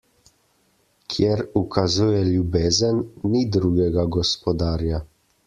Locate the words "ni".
3.35-3.45